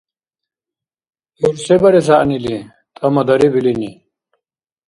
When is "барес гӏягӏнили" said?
1.81-2.57